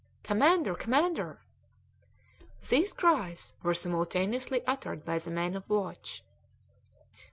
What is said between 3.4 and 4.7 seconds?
were simultaneously